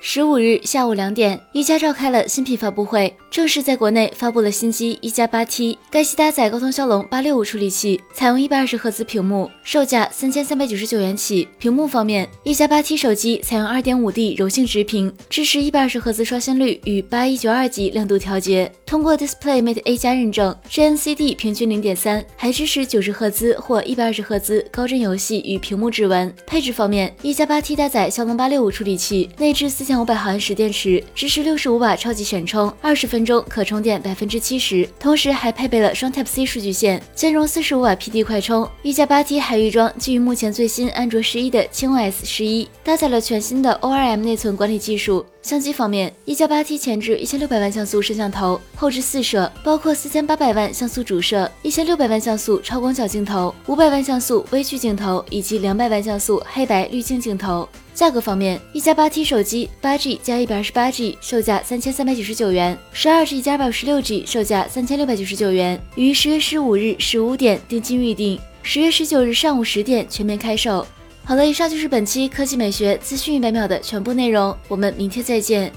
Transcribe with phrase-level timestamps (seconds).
[0.00, 5.76] 十五日下午两点，一加召开了新品发布会，正式在国内发布了新机一加八 T。
[5.90, 11.48] 该机搭载高通骁龙八六五处理器，采用一百二十赫兹屏幕，售价三千三百九十九元起。
[11.58, 26.32] 屏幕方面，一加八 T 手机采用二点五 D 柔性直屏，支持一百二十赫兹刷新率与八一九二级亮度调节，通过 DisplayMate A 加认证，GNCD 平均零点三，还支持九十赫兹或一百二十赫兹高帧游戏与屏幕指纹。
[26.46, 29.95] 配置方面，一加八 T 搭载骁龙八六五处理器，内置四千。
[30.00, 34.88] 五百毫安时电池，支持六十五瓦超级闪充，二十分钟可充电百分之七十。
[34.98, 38.68] 同时还配备了双 Type C 数据线，兼容四十五瓦 PD 快充。
[38.82, 45.24] 一加八 T 还预装基于目前最新安卓十一的轻 OS 十一，搭载了全新的 ORM 内存管理技术。
[45.42, 57.68] 相机方面，一加八 T 前置一千六百万像素摄像头，后置四摄，包括四千八百万像素主摄、一千六百万像素超广角镜头、五百万像素微距镜头以及两百万像素黑白滤镜镜头。
[57.96, 70.86] 价格方面，一加八 T 手机八 G 加一百二十八 G 售价三千三百九十九元，十二 G 加二百五十六 G 售价三千六百九十九元，于十月十五日十五点定金预定，十月十九日上午十点全面开售。
[71.24, 75.72] 好了，以上就是本期科技美学资讯一百秒的全部内容，我们明天再见。